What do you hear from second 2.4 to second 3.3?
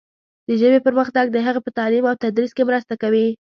کې مرسته کوي.